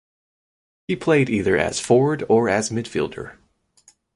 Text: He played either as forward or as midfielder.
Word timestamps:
He 0.87 0.95
played 0.95 1.29
either 1.29 1.55
as 1.55 1.79
forward 1.79 2.23
or 2.27 2.49
as 2.49 2.71
midfielder. 2.71 3.37